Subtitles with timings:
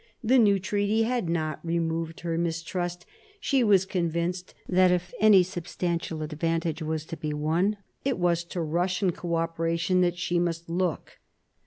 [0.23, 3.05] The new treaty had not re moved her mistrust;
[3.39, 8.61] she was convinced that if any substantial advantage was to be won, it was to
[8.61, 11.19] Russian co operation that she must look.